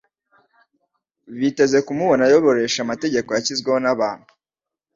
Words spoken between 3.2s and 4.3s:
yashyizweho n'abantu.